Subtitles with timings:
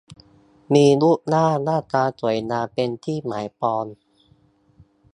[0.73, 3.85] มีรูปร่างหน้าตาสวยงามเป็นที่หมายปอง